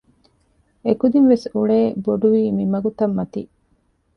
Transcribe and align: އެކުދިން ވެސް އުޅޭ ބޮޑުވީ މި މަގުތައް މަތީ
އެކުދިން 0.85 1.29
ވެސް 1.31 1.45
އުޅޭ 1.53 1.79
ބޮޑުވީ 2.05 2.43
މި 2.57 2.65
މަގުތައް 2.73 3.15
މަތީ 3.17 3.41